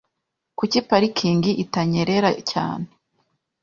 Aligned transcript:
Kuki 0.57 0.79
parikingi 0.87 1.51
itanyerera 1.63 2.29
cyane.? 2.51 2.85